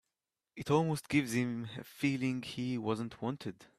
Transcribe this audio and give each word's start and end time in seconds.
It 0.55 0.71
almost 0.71 1.07
gives 1.09 1.33
him 1.33 1.67
a 1.77 1.83
feeling 1.83 2.41
he 2.41 2.75
wasn't 2.75 3.21
wanted. 3.21 3.67